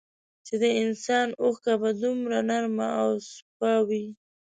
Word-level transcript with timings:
چي 0.45 0.55
د 0.61 0.63
انسان 0.83 1.27
اوښکه 1.43 1.73
به 1.81 1.89
دومره 2.01 2.37
نرمه 2.49 2.87
او 3.01 3.11
سپا 3.31 3.73
وې 3.87 4.05